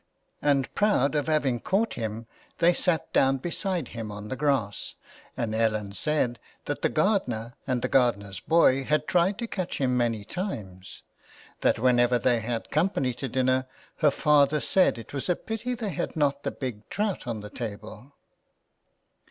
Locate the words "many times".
9.95-11.03